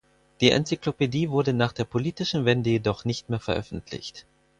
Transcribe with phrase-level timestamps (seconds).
[0.39, 4.25] Die Enzyklopädie wurde nach der politischen Wende jedoch nicht mehr veröffentlicht.